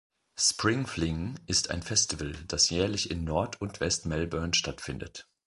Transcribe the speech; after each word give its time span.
„Spring 0.35 0.87
Fling“ 0.87 1.39
ist 1.45 1.69
ein 1.69 1.83
Festival, 1.83 2.31
das 2.47 2.71
jährlich 2.71 3.11
in 3.11 3.23
Nord- 3.23 3.61
und 3.61 3.79
West-Melbourne 3.79 4.55
stattfindet. 4.55 5.29